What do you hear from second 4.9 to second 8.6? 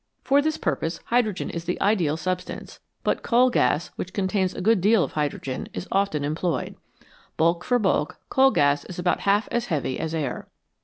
of hydrogen, is often employed. Bulk for bulk, coal